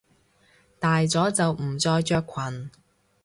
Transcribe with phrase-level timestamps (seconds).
[0.79, 2.71] 大咗就唔再着裙！